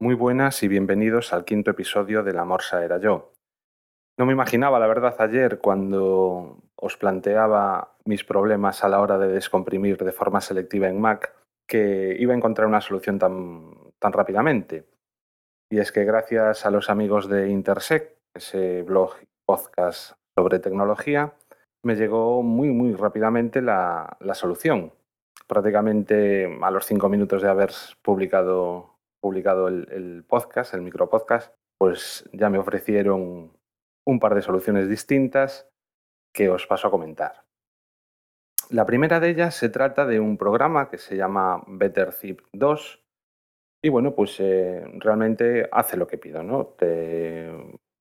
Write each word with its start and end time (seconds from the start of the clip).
Muy 0.00 0.14
buenas 0.14 0.62
y 0.62 0.68
bienvenidos 0.68 1.32
al 1.32 1.44
quinto 1.44 1.72
episodio 1.72 2.22
de 2.22 2.32
La 2.32 2.44
Morsa 2.44 2.84
era 2.84 2.98
yo. 2.98 3.32
No 4.16 4.26
me 4.26 4.32
imaginaba, 4.32 4.78
la 4.78 4.86
verdad, 4.86 5.16
ayer 5.18 5.58
cuando 5.58 6.62
os 6.76 6.96
planteaba 6.96 7.96
mis 8.04 8.22
problemas 8.22 8.84
a 8.84 8.88
la 8.88 9.00
hora 9.00 9.18
de 9.18 9.26
descomprimir 9.26 9.96
de 9.96 10.12
forma 10.12 10.40
selectiva 10.40 10.86
en 10.86 11.00
Mac, 11.00 11.34
que 11.68 12.14
iba 12.16 12.32
a 12.32 12.36
encontrar 12.36 12.68
una 12.68 12.80
solución 12.80 13.18
tan, 13.18 13.72
tan 13.98 14.12
rápidamente. 14.12 14.86
Y 15.68 15.80
es 15.80 15.90
que 15.90 16.04
gracias 16.04 16.64
a 16.64 16.70
los 16.70 16.90
amigos 16.90 17.28
de 17.28 17.48
Intersec, 17.48 18.14
ese 18.36 18.82
blog 18.82 19.16
y 19.20 19.26
podcast 19.44 20.12
sobre 20.38 20.60
tecnología, 20.60 21.32
me 21.84 21.96
llegó 21.96 22.44
muy, 22.44 22.68
muy 22.68 22.94
rápidamente 22.94 23.62
la, 23.62 24.16
la 24.20 24.36
solución. 24.36 24.92
Prácticamente 25.48 26.56
a 26.62 26.70
los 26.70 26.86
cinco 26.86 27.08
minutos 27.08 27.42
de 27.42 27.48
haber 27.48 27.72
publicado 28.00 28.97
publicado 29.20 29.68
el, 29.68 30.24
podcast, 30.26 30.74
el 30.74 30.82
micropodcast, 30.82 31.54
pues 31.78 32.28
ya 32.32 32.50
me 32.50 32.58
ofrecieron 32.58 33.52
un 34.06 34.20
par 34.20 34.34
de 34.34 34.42
soluciones 34.42 34.88
distintas 34.88 35.68
que 36.34 36.50
os 36.50 36.66
paso 36.66 36.88
a 36.88 36.90
comentar. 36.90 37.44
La 38.70 38.84
primera 38.84 39.20
de 39.20 39.30
ellas 39.30 39.54
se 39.54 39.68
trata 39.68 40.04
de 40.06 40.20
un 40.20 40.36
programa 40.36 40.90
que 40.90 40.98
se 40.98 41.16
llama 41.16 41.62
BetterZip 41.66 42.40
2 42.52 43.04
y 43.82 43.88
bueno, 43.88 44.14
pues 44.14 44.38
eh, 44.40 44.84
realmente 44.98 45.68
hace 45.70 45.96
lo 45.96 46.06
que 46.06 46.18
pido, 46.18 46.42
¿no? 46.42 46.66
Te 46.66 47.50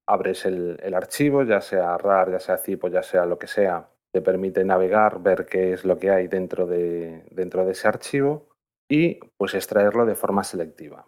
abres 0.08 0.46
el, 0.46 0.94
archivo, 0.94 1.44
ya 1.44 1.62
sea 1.62 1.98
RAR, 1.98 2.32
ya 2.32 2.40
sea 2.40 2.58
zip 2.58 2.84
o 2.86 2.88
ya 2.88 3.04
sea 3.04 3.26
lo 3.26 3.38
que 3.38 3.48
sea, 3.48 3.90
te 4.12 4.22
permite 4.22 4.63
navegar, 4.63 5.22
ver 5.22 5.46
qué 5.46 5.74
es 5.74 5.86
lo 5.86 5.99
que 5.99 6.10
hay 6.10 6.27
dentro 6.27 6.66
de, 6.66 7.26
dentro 7.32 7.66
de 7.66 7.74
ese 7.74 7.88
archivo 7.88 8.49
y 8.90 9.20
pues 9.38 9.54
extraerlo 9.54 10.05
de 10.05 10.16
forma 10.16 10.44
selectiva. 10.44 11.05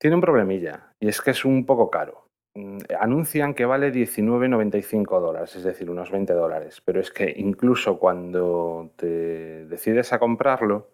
Tiene 0.00 0.16
un 0.16 0.22
problemilla 0.22 0.94
y 0.98 1.08
es 1.08 1.20
que 1.20 1.32
es 1.32 1.44
un 1.44 1.66
poco 1.66 1.90
caro. 1.90 2.24
Mm, 2.56 2.78
anuncian 2.98 3.54
que 3.54 3.66
vale 3.66 3.92
19,95 3.92 5.20
dólares, 5.20 5.54
es 5.56 5.62
decir, 5.62 5.90
unos 5.90 6.10
20 6.10 6.32
dólares, 6.32 6.82
pero 6.84 7.00
es 7.00 7.10
que 7.12 7.32
incluso 7.36 7.98
cuando 7.98 8.90
te 8.96 9.66
decides 9.66 10.12
a 10.12 10.18
comprarlo 10.18 10.88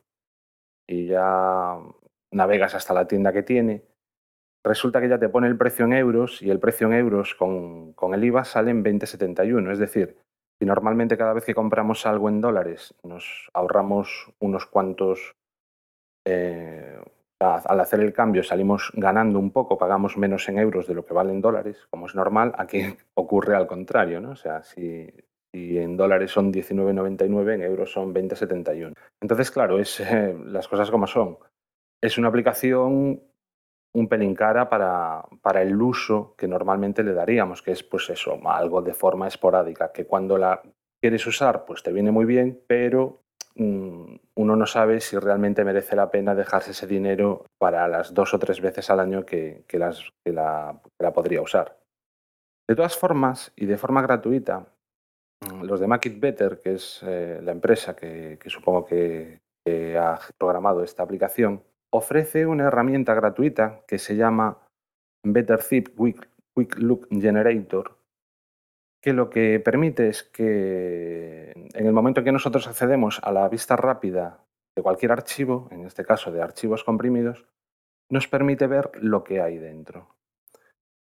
y 0.88 1.06
ya 1.06 1.78
navegas 2.32 2.74
hasta 2.74 2.94
la 2.94 3.06
tienda 3.06 3.32
que 3.32 3.44
tiene, 3.44 3.84
resulta 4.64 5.00
que 5.00 5.08
ya 5.08 5.18
te 5.18 5.28
pone 5.28 5.46
el 5.46 5.56
precio 5.56 5.84
en 5.84 5.92
euros 5.92 6.42
y 6.42 6.50
el 6.50 6.58
precio 6.58 6.88
en 6.88 6.94
euros 6.94 7.36
con, 7.36 7.92
con 7.92 8.12
el 8.12 8.24
IVA 8.24 8.44
sale 8.44 8.72
en 8.72 8.84
20,71. 8.84 9.70
Es 9.70 9.78
decir, 9.78 10.18
si 10.58 10.66
normalmente 10.66 11.16
cada 11.16 11.32
vez 11.32 11.44
que 11.44 11.54
compramos 11.54 12.06
algo 12.06 12.28
en 12.28 12.40
dólares 12.40 12.94
nos 13.04 13.50
ahorramos 13.54 14.32
unos 14.40 14.66
cuantos 14.66 15.36
eh, 16.26 16.98
al 17.38 17.80
hacer 17.80 18.00
el 18.00 18.12
cambio 18.12 18.42
salimos 18.42 18.90
ganando 18.94 19.38
un 19.38 19.50
poco, 19.50 19.76
pagamos 19.76 20.16
menos 20.16 20.48
en 20.48 20.58
euros 20.58 20.86
de 20.86 20.94
lo 20.94 21.04
que 21.04 21.14
valen 21.14 21.40
dólares, 21.40 21.86
como 21.90 22.06
es 22.06 22.14
normal, 22.14 22.54
aquí 22.56 22.80
ocurre 23.14 23.56
al 23.56 23.66
contrario, 23.66 24.20
¿no? 24.20 24.30
O 24.30 24.36
sea, 24.36 24.62
si, 24.62 25.12
en 25.52 25.96
dólares 25.96 26.30
son 26.30 26.52
19,99, 26.52 27.54
en 27.54 27.62
euros 27.62 27.92
son 27.92 28.14
20,71. 28.14 28.92
Entonces, 29.20 29.50
claro, 29.50 29.78
es 29.78 30.00
eh, 30.00 30.36
las 30.46 30.68
cosas 30.68 30.90
como 30.90 31.06
son. 31.06 31.38
Es 32.02 32.18
una 32.18 32.28
aplicación 32.28 33.20
un 33.96 34.08
pelín 34.08 34.34
cara 34.34 34.68
para, 34.68 35.24
para 35.40 35.62
el 35.62 35.80
uso 35.80 36.34
que 36.36 36.46
normalmente 36.46 37.02
le 37.02 37.14
daríamos, 37.14 37.62
que 37.62 37.72
es 37.72 37.82
pues 37.82 38.10
eso, 38.10 38.38
algo 38.44 38.82
de 38.82 38.92
forma 38.92 39.26
esporádica, 39.26 39.90
que 39.90 40.04
cuando 40.04 40.36
la 40.36 40.60
quieres 41.00 41.26
usar, 41.26 41.64
pues 41.64 41.82
te 41.82 41.92
viene 41.92 42.10
muy 42.10 42.26
bien, 42.26 42.60
pero 42.66 43.22
uno 43.58 44.56
no 44.56 44.66
sabe 44.66 45.00
si 45.00 45.18
realmente 45.18 45.64
merece 45.64 45.96
la 45.96 46.10
pena 46.10 46.34
dejarse 46.34 46.72
ese 46.72 46.86
dinero 46.86 47.46
para 47.58 47.88
las 47.88 48.12
dos 48.12 48.34
o 48.34 48.38
tres 48.38 48.60
veces 48.60 48.90
al 48.90 49.00
año 49.00 49.24
que, 49.24 49.64
la, 49.72 50.80
podría 51.14 51.40
usar. 51.40 51.78
De 52.68 52.74
todas 52.74 52.96
formas, 52.96 53.52
y 53.56 53.66
de 53.66 53.78
forma 53.78 54.02
gratuita, 54.02 54.66
mm, 55.40 55.62
los 55.62 55.80
de 55.80 55.86
Make 55.86 56.08
It 56.10 56.20
Better, 56.20 56.60
que 56.60 56.74
es 56.74 57.00
eh, 57.06 57.40
la 57.42 57.52
empresa 57.52 57.96
que, 57.96 58.38
supongo 58.46 58.84
que, 58.84 59.40
ha 59.98 60.20
programado 60.38 60.84
esta 60.84 61.02
aplicación, 61.02 61.64
ofrece 61.92 62.46
una 62.46 62.68
herramienta 62.68 63.14
gratuita 63.14 63.82
que 63.88 63.98
se 63.98 64.14
llama 64.14 64.58
Better 65.24 65.60
Zip 65.60 65.88
Quick 65.96 66.78
Look 66.78 67.08
Generator, 67.10 67.95
que 69.06 69.12
lo 69.12 69.30
que 69.30 69.60
permite 69.60 70.08
es 70.08 70.24
que 70.24 71.52
en 71.52 71.86
el 71.86 71.92
momento 71.92 72.18
en 72.18 72.24
que 72.24 72.32
nosotros 72.32 72.66
accedemos 72.66 73.20
a 73.22 73.30
la 73.30 73.48
vista 73.48 73.76
rápida 73.76 74.44
de 74.74 74.82
cualquier 74.82 75.12
archivo, 75.12 75.68
en 75.70 75.86
este 75.86 76.04
caso 76.04 76.32
de 76.32 76.42
archivos 76.42 76.82
comprimidos, 76.82 77.46
nos 78.10 78.26
permite 78.26 78.66
ver 78.66 78.90
lo 79.00 79.22
que 79.22 79.40
hay 79.40 79.58
dentro. 79.58 80.16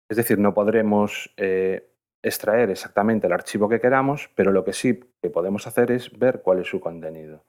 Es 0.09 0.16
decir, 0.16 0.38
no 0.38 0.55
podremos 0.55 1.34
eh, 1.37 1.93
extraer 2.22 2.71
exactamente 2.71 3.27
el 3.27 3.34
archivo 3.34 3.69
que 3.69 3.81
queramos, 3.81 4.31
pero 4.34 4.50
lo 4.50 4.65
que 4.65 4.72
sí 4.72 4.99
que 5.21 5.28
podemos 5.28 5.67
hacer 5.67 5.91
es 5.91 6.19
ver 6.19 6.41
cuál 6.41 6.61
es 6.61 6.69
su 6.69 6.81
contenido. 6.81 7.44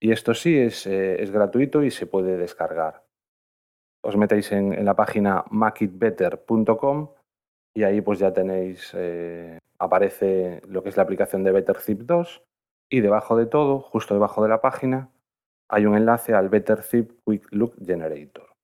Y 0.00 0.12
esto 0.12 0.32
sí 0.32 0.56
es, 0.56 0.86
eh, 0.86 1.22
gratuito 1.30 1.82
y 1.82 1.90
se 1.90 2.06
puede 2.06 2.38
descargar. 2.38 3.04
Os 4.02 4.16
metéis 4.16 4.50
en, 4.50 4.82
la 4.82 4.96
página 4.96 5.44
makeitbetter.com 5.50 7.10
y 7.74 7.82
ahí 7.82 8.00
pues 8.00 8.18
ya 8.18 8.32
tenéis 8.32 8.92
eh, 8.94 9.58
aparece 9.78 10.62
lo 10.68 10.82
que 10.82 10.88
es 10.88 10.96
la 10.96 11.02
aplicación 11.02 11.42
de 11.44 11.52
BetterZip 11.52 12.00
2 12.02 12.42
y 12.90 13.00
debajo 13.00 13.36
de 13.36 13.46
todo, 13.46 13.80
justo 13.80 14.14
debajo 14.14 14.42
de 14.42 14.48
la 14.48 14.60
página, 14.60 15.10
hay 15.68 15.86
un 15.86 15.96
enlace 15.96 16.34
al 16.34 16.48
BetterZip 16.48 17.10
Quick 17.26 17.48
Look 17.50 17.74
Generator. 17.84 18.54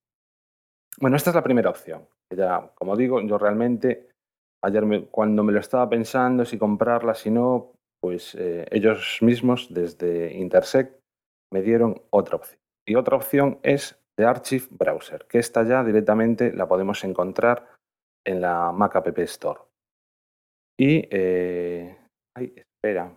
Bueno, 0.99 1.17
esta 1.17 1.31
es 1.31 1.37
la 1.37 1.43
primera 1.43 1.71
opción. 1.71 2.07
Ya, 2.33 2.71
como 2.75 2.97
digo, 2.97 3.21
yo 3.23 3.39
realmente 3.39 4.11
ayer 4.63 5.09
cuando 5.11 5.43
me 5.43 5.53
lo 5.53 5.61
estaba 5.61 5.89
pensando 5.89 6.45
si 6.45 6.59
comprarla, 6.59 7.15
si 7.15 7.31
no, 7.31 7.73
pues 8.01 8.35
eh, 8.35 8.67
ellos 8.71 9.19
mismos 9.23 9.73
desde 9.73 10.33
Intersect 10.35 11.01
me 11.53 11.63
dieron 11.63 12.03
otra 12.11 12.37
opción. 12.37 12.61
Y 12.87 12.95
otra 12.95 13.17
opción 13.17 13.59
es 13.63 13.99
de 14.17 14.27
Archive 14.27 14.67
Browser, 14.71 15.27
que 15.29 15.39
esta 15.39 15.65
ya 15.65 15.83
directamente 15.83 16.53
la 16.53 16.69
podemos 16.69 17.03
encontrar 17.05 17.67
en 18.27 18.41
la 18.41 18.73
Mac 18.73 18.97
App 18.97 19.19
Store. 19.19 19.61
Y, 20.79 21.07
eh, 21.11 21.97
ay, 22.37 22.55
espera, 22.57 23.15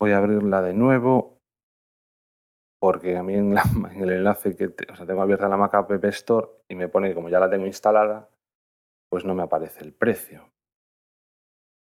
voy 0.00 0.12
a 0.12 0.18
abrirla 0.18 0.62
de 0.62 0.74
nuevo 0.74 1.38
porque 2.80 3.16
a 3.16 3.22
mí 3.22 3.34
en, 3.34 3.54
el 4.00 4.10
enlace 4.10 4.56
que 4.56 4.66
o 4.90 4.96
sea, 4.96 5.06
tengo 5.06 5.22
abierta 5.22 5.48
la 5.48 5.56
Mac 5.56 5.74
App 5.74 6.04
Store 6.06 6.48
y 6.68 6.74
me 6.74 6.88
pone 6.88 7.14
como 7.14 7.28
ya 7.28 7.38
la 7.38 7.50
tengo 7.50 7.66
instalada, 7.66 8.28
pues 9.10 9.24
no 9.24 9.34
me 9.34 9.42
aparece 9.42 9.84
el 9.84 9.92
precio. 9.92 10.50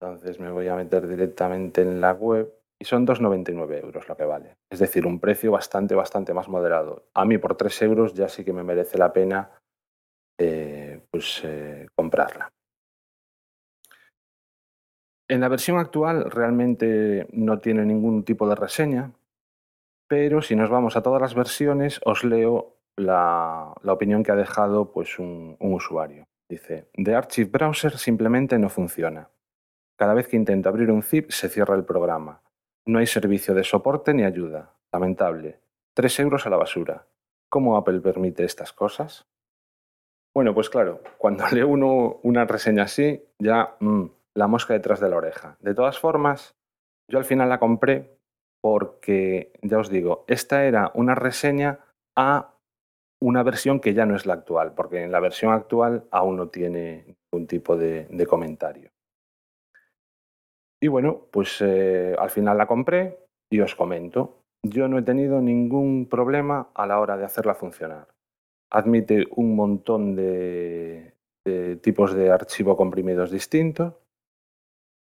Entonces 0.01 0.39
me 0.39 0.51
voy 0.51 0.67
a 0.67 0.75
meter 0.75 1.07
directamente 1.07 1.81
en 1.81 2.01
la 2.01 2.13
web 2.13 2.53
y 2.81 2.85
son 2.85 3.05
2,99 3.05 3.83
euros 3.83 4.07
lo 4.07 4.15
que 4.15 4.23
vale. 4.23 4.55
Es 4.71 4.79
decir, 4.79 5.05
un 5.05 5.19
precio 5.19 5.51
bastante, 5.51 5.93
bastante 5.93 6.33
más 6.33 6.47
moderado. 6.47 7.09
A 7.13 7.25
mí 7.25 7.37
por 7.37 7.55
3 7.55 7.81
euros 7.81 8.13
ya 8.13 8.29
sí 8.29 8.45
que 8.45 8.53
me 8.53 8.63
merece 8.63 8.97
la 8.97 9.11
pena 9.11 9.51
eh, 10.39 10.78
pues, 11.11 11.41
eh, 11.43 11.87
comprarla. 11.95 12.51
En 15.27 15.41
la 15.41 15.47
versión 15.47 15.77
actual 15.77 16.29
realmente 16.31 17.27
no 17.31 17.59
tiene 17.59 17.85
ningún 17.85 18.23
tipo 18.23 18.49
de 18.49 18.55
reseña, 18.55 19.11
pero 20.07 20.41
si 20.41 20.55
nos 20.55 20.71
vamos 20.71 20.95
a 20.95 21.03
todas 21.03 21.21
las 21.21 21.35
versiones 21.35 22.01
os 22.03 22.23
leo 22.23 22.79
la, 22.95 23.73
opinión 23.85 24.23
que 24.23 24.31
ha 24.31 24.35
dejado 24.35 24.91
pues, 24.91 25.19
un, 25.19 25.55
usuario. 25.59 26.25
Dice, 26.49 26.89
The 26.95 27.13
Archive 27.13 27.51
Browser 27.51 27.97
simplemente 27.97 28.57
no 28.57 28.69
funciona. 28.69 29.29
Cada 29.95 30.15
vez 30.15 30.27
que 30.27 30.35
intento 30.35 30.67
abrir 30.67 30.89
un 30.89 31.03
zip 31.03 31.29
se 31.29 31.47
cierra 31.47 31.75
el 31.75 31.85
programa. 31.85 32.41
No 32.87 32.97
hay 32.97 33.05
servicio 33.05 33.53
de 33.53 33.63
soporte 33.63 34.13
ni 34.15 34.23
ayuda. 34.23 34.73
Lamentable. 34.91 35.59
Tres 35.93 36.19
euros 36.19 36.47
a 36.47 36.49
la 36.49 36.57
basura. 36.57 37.05
¿Cómo 37.49 37.77
Apple 37.77 37.99
permite 37.99 38.45
estas 38.45 38.73
cosas? 38.73 39.27
Bueno, 40.39 40.53
pues 40.53 40.69
claro, 40.69 41.01
cuando 41.17 41.43
leo 41.51 41.67
uno 41.67 42.21
una 42.23 42.45
reseña 42.45 42.83
así, 42.83 43.21
ya 43.39 43.75
mm, 43.81 44.05
la 44.35 44.47
mosca 44.47 44.73
detrás 44.73 45.01
de 45.01 45.09
la 45.09 45.17
oreja. 45.17 45.57
De 45.59 45.73
todas 45.73 45.99
formas, 45.99 46.55
yo 47.11 47.17
al 47.17 47.25
final 47.25 47.49
la 47.49 47.59
compré 47.59 48.15
porque, 48.63 49.51
ya 49.61 49.79
os 49.79 49.89
digo, 49.89 50.23
esta 50.29 50.63
era 50.63 50.93
una 50.93 51.13
reseña 51.13 51.79
a 52.17 52.53
una 53.21 53.43
versión 53.43 53.81
que 53.81 53.93
ya 53.93 54.05
no 54.05 54.15
es 54.15 54.25
la 54.25 54.35
actual, 54.35 54.75
porque 54.75 55.03
en 55.03 55.11
la 55.11 55.19
versión 55.19 55.51
actual 55.51 56.05
aún 56.09 56.37
no 56.37 56.47
tiene 56.47 57.17
ningún 57.33 57.45
tipo 57.45 57.75
de, 57.75 58.07
comentario. 58.25 58.91
Y 60.81 60.87
bueno, 60.87 61.27
pues 61.31 61.59
eh, 61.59 62.15
al 62.17 62.29
final 62.29 62.57
la 62.57 62.65
compré 62.65 63.25
y 63.51 63.59
os 63.59 63.75
comento. 63.75 64.37
Yo 64.65 64.87
no 64.87 64.99
he 64.99 65.01
tenido 65.01 65.41
ningún 65.41 66.07
problema 66.09 66.69
a 66.73 66.87
la 66.87 67.01
hora 67.01 67.17
de 67.17 67.25
hacerla 67.25 67.55
funcionar. 67.55 68.07
Admite 68.71 69.25
un 69.35 69.55
montón 69.55 70.15
de 70.15 71.13
tipos 71.81 72.13
de 72.13 72.31
archivo 72.31 72.77
comprimidos 72.77 73.31
distintos 73.31 73.93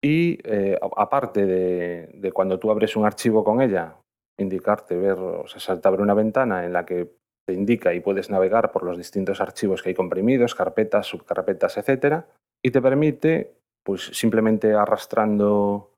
y 0.01 0.39
eh, 0.43 0.79
aparte 0.97 1.45
de, 1.45 2.31
cuando 2.33 2.57
tú 2.57 2.71
abres 2.71 2.95
un 2.95 3.05
archivo 3.05 3.43
con 3.43 3.61
ella, 3.61 3.97
indicarte, 4.37 4.97
ver, 4.97 5.19
o 5.19 5.47
sea, 5.47 5.79
te 5.79 5.87
abre 5.87 6.01
una 6.01 6.15
ventana 6.15 6.65
en 6.65 6.73
la 6.73 6.85
que 6.85 7.13
te 7.45 7.53
indica 7.53 7.93
y 7.93 7.99
puedes 7.99 8.29
navegar 8.29 8.71
por 8.71 8.83
los 8.83 8.97
distintos 8.97 9.41
archivos 9.41 9.83
que 9.83 9.89
hay 9.89 9.95
comprimidos, 9.95 10.55
carpetas, 10.55 11.05
subcarpetas, 11.05 11.77
etcétera, 11.77 12.27
y 12.63 12.71
te 12.71 12.81
permite, 12.81 13.57
pues 13.83 14.05
simplemente 14.13 14.73
arrastrando 14.73 15.91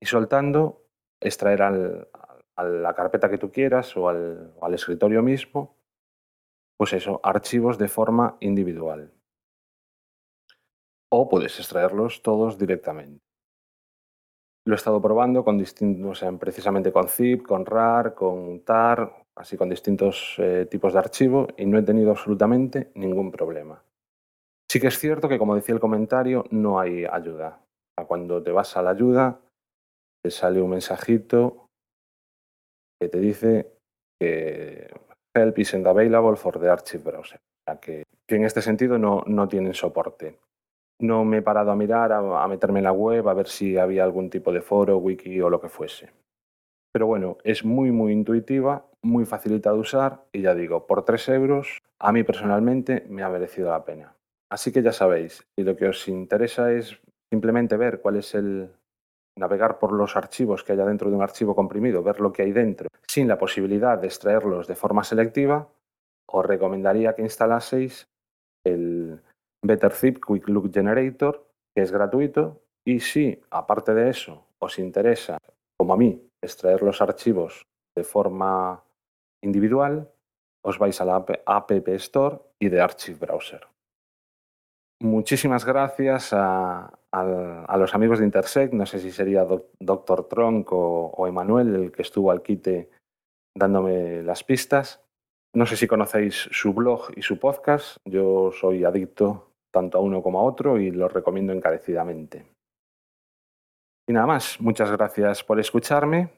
y 0.00 0.06
soltando, 0.06 0.84
extraer 1.20 1.62
a 1.62 2.62
la 2.62 2.94
carpeta 2.94 3.28
que 3.28 3.38
tú 3.38 3.50
quieras 3.50 3.96
al, 3.96 4.52
o 4.56 4.64
al 4.64 4.74
escritorio 4.74 5.20
mismo, 5.22 5.77
pues 6.78 6.92
eso, 6.92 7.20
archivos 7.24 7.76
de 7.76 7.88
forma 7.88 8.36
individual. 8.40 9.12
O 11.10 11.28
puedes 11.28 11.58
extraerlos 11.58 12.22
todos 12.22 12.56
directamente. 12.56 13.20
Lo 14.64 14.74
he 14.74 14.76
estado 14.76 15.00
probando 15.00 15.44
con 15.44 15.58
distintos, 15.58 16.22
precisamente 16.38 16.92
con 16.92 17.08
zip, 17.08 17.46
con 17.46 17.66
rar, 17.66 18.14
con 18.14 18.60
tar, 18.60 19.24
así 19.36 19.56
con 19.56 19.70
distintos 19.70 20.36
eh, 20.38 20.66
tipos 20.70 20.92
de 20.92 20.98
archivo 20.98 21.48
y 21.56 21.64
no 21.66 21.78
he 21.78 21.82
tenido 21.82 22.10
absolutamente 22.10 22.92
ningún 22.94 23.32
problema. 23.32 23.82
Sí 24.70 24.78
que 24.78 24.88
es 24.88 24.98
cierto 24.98 25.28
que, 25.28 25.38
como 25.38 25.54
decía 25.54 25.74
el 25.74 25.80
comentario, 25.80 26.44
no 26.50 26.78
hay 26.78 27.06
ayuda. 27.06 27.64
Cuando 28.06 28.42
te 28.42 28.52
vas 28.52 28.76
a 28.76 28.82
la 28.82 28.90
ayuda, 28.90 29.40
te 30.22 30.30
sale 30.30 30.60
un 30.60 30.70
mensajito 30.70 31.66
que 33.00 33.08
te 33.08 33.18
dice 33.18 33.72
que 34.20 34.88
help 35.34 35.58
isn't 35.58 35.86
available 35.86 36.36
for 36.36 36.58
the 36.58 36.68
archive 36.68 37.02
browser. 37.02 37.38
O 37.38 37.70
sea 37.70 37.80
que, 37.80 38.04
que 38.26 38.36
en 38.36 38.44
este 38.44 38.62
sentido 38.62 38.98
no, 38.98 39.22
no 39.26 39.48
tienen 39.48 39.74
soporte. 39.74 40.38
No 41.00 41.24
me 41.24 41.38
he 41.38 41.42
parado 41.42 41.70
a 41.70 41.76
mirar, 41.76 42.12
a, 42.12 42.42
a 42.42 42.48
meterme 42.48 42.80
en 42.80 42.84
la 42.84 42.92
web, 42.92 43.28
a 43.28 43.34
ver 43.34 43.46
si 43.48 43.78
había 43.78 44.04
algún 44.04 44.30
tipo 44.30 44.52
de 44.52 44.62
foro, 44.62 44.98
wiki 44.98 45.40
o 45.40 45.50
lo 45.50 45.60
que 45.60 45.68
fuese. 45.68 46.10
Pero 46.92 47.06
bueno, 47.06 47.38
es 47.44 47.64
muy, 47.64 47.92
muy 47.92 48.12
intuitiva, 48.12 48.86
muy 49.02 49.24
facilita 49.24 49.72
de 49.72 49.78
usar 49.78 50.24
y 50.32 50.42
ya 50.42 50.54
digo, 50.54 50.86
por 50.86 51.04
3 51.04 51.28
euros, 51.28 51.78
a 52.00 52.12
mí 52.12 52.24
personalmente 52.24 53.04
me 53.08 53.22
ha 53.22 53.28
merecido 53.28 53.70
la 53.70 53.84
pena. 53.84 54.14
Así 54.50 54.72
que 54.72 54.82
ya 54.82 54.92
sabéis, 54.92 55.46
si 55.54 55.62
lo 55.62 55.76
que 55.76 55.88
os 55.88 56.08
interesa 56.08 56.72
es 56.72 57.00
simplemente 57.30 57.76
ver 57.76 58.00
cuál 58.00 58.16
es 58.16 58.34
el, 58.34 58.70
navegar 59.38 59.78
por 59.78 59.92
los 59.92 60.16
archivos 60.16 60.64
que 60.64 60.72
haya 60.72 60.84
dentro 60.84 61.08
de 61.10 61.16
un 61.16 61.22
archivo 61.22 61.54
comprimido, 61.54 62.02
ver 62.02 62.20
lo 62.20 62.32
que 62.32 62.42
hay 62.42 62.52
dentro, 62.52 62.88
sin 63.06 63.28
la 63.28 63.38
posibilidad 63.38 63.98
de 63.98 64.06
extraerlos 64.06 64.66
de 64.66 64.74
forma 64.74 65.04
selectiva, 65.04 65.68
os 66.30 66.44
recomendaría 66.44 67.14
que 67.14 67.22
instalaseis 67.22 68.06
el 68.64 69.20
BetterZip 69.64 70.24
Quick 70.24 70.48
Look 70.48 70.72
Generator, 70.72 71.46
que 71.74 71.82
es 71.82 71.92
gratuito, 71.92 72.60
y 72.86 73.00
si, 73.00 73.40
aparte 73.50 73.94
de 73.94 74.10
eso, 74.10 74.46
os 74.58 74.78
interesa, 74.78 75.38
como 75.78 75.94
a 75.94 75.96
mí, 75.96 76.28
extraer 76.42 76.82
los 76.82 77.00
archivos 77.00 77.62
de 77.96 78.04
forma 78.04 78.82
individual, 79.42 80.10
os 80.64 80.78
vais 80.78 81.00
a 81.00 81.04
la 81.04 81.24
App 81.46 81.70
Store 81.70 82.38
y 82.58 82.68
de 82.68 82.80
Archive 82.80 83.18
Browser. 83.18 83.66
Muchísimas 85.00 85.64
gracias 85.64 86.32
a, 86.32 86.97
a, 87.20 87.76
los 87.76 87.94
amigos 87.94 88.18
de 88.18 88.24
Intersect, 88.24 88.72
no 88.72 88.86
sé 88.86 88.98
si 88.98 89.10
sería 89.10 89.46
Doctor 89.80 90.28
Tronc 90.28 90.72
o, 90.72 91.12
o 91.16 91.26
Emanuel 91.26 91.74
el 91.74 91.92
que 91.92 92.02
estuvo 92.02 92.30
al 92.30 92.42
quite 92.42 92.90
dándome 93.54 94.22
las 94.22 94.44
pistas. 94.44 95.02
No 95.54 95.66
sé 95.66 95.76
si 95.76 95.86
conocéis 95.86 96.48
su 96.52 96.74
blog 96.74 97.10
y 97.16 97.22
su 97.22 97.38
podcast, 97.38 97.96
yo 98.04 98.52
soy 98.52 98.84
adicto 98.84 99.48
tanto 99.70 99.98
a 99.98 100.00
uno 100.00 100.22
como 100.22 100.40
a 100.40 100.44
otro 100.44 100.78
y 100.78 100.90
lo 100.90 101.08
recomiendo 101.08 101.52
encarecidamente. 101.52 102.46
Y 104.08 104.12
nada 104.12 104.26
más, 104.26 104.60
muchas 104.60 104.90
gracias 104.90 105.44
por 105.44 105.60
escucharme 105.60 106.30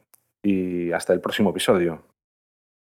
y 0.42 0.90
hasta 0.92 1.12
el 1.12 1.20
próximo 1.20 1.50
episodio. 1.50 2.02